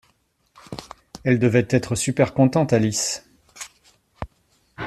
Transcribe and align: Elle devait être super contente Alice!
Elle 1.23 1.37
devait 1.37 1.67
être 1.69 1.93
super 1.93 2.33
contente 2.33 2.73
Alice! 2.73 3.23